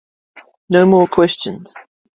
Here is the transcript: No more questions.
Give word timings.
No 0.67 0.87
more 0.87 1.07
questions. 1.07 1.75